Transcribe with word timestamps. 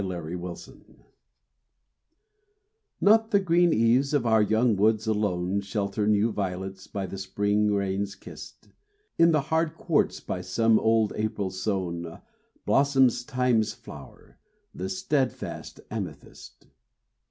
AMETHYSTS 0.03 0.79
Not 2.99 3.29
the 3.29 3.39
green 3.39 3.71
eaves 3.71 4.15
of 4.15 4.25
our 4.25 4.41
young 4.41 4.75
woods 4.75 5.05
alone 5.05 5.61
Shelter 5.61 6.07
new 6.07 6.31
violets, 6.31 6.87
by 6.87 7.05
the 7.05 7.19
spring 7.19 7.71
rains 7.71 8.15
kissed; 8.15 8.69
In 9.19 9.29
the 9.31 9.41
hard 9.41 9.75
quartz, 9.75 10.19
by 10.19 10.41
some 10.41 10.79
old 10.79 11.13
April 11.15 11.51
sown, 11.51 12.19
Blossoms 12.65 13.23
Time's 13.23 13.73
flower, 13.73 14.39
the 14.73 14.89
steadfast 14.89 15.79
amethyst. 15.91 16.65